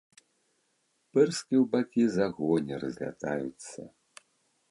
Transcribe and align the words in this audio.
Пырскі 1.17 1.55
ў 1.63 1.65
бакі 1.75 2.03
за 2.15 2.25
гоні 2.39 2.75
разлятаюцца. 2.85 3.81